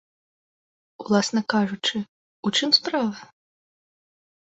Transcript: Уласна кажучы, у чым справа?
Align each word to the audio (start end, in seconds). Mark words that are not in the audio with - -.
Уласна 1.03 1.41
кажучы, 1.55 1.97
у 2.47 2.55
чым 2.57 2.69
справа? 2.81 3.19